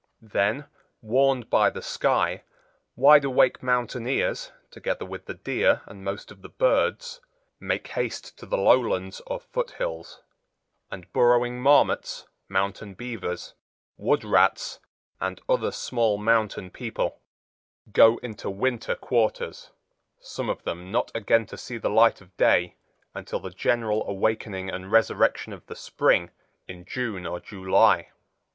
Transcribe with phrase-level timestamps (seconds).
[0.23, 0.65] Then,
[0.99, 2.41] warned by the sky,
[2.95, 7.21] wide awake mountaineers, together with the deer and most of the birds,
[7.59, 10.23] make haste to the lowlands or foothills;
[10.89, 13.53] and burrowing marmots, mountain beavers,
[13.95, 14.79] wood rats,
[15.19, 17.21] and other small mountain people,
[17.91, 19.69] go into winter quarters,
[20.19, 22.75] some of them not again to see the light of day
[23.13, 26.31] until the general awakening and resurrection of the spring
[26.67, 28.07] in June or July.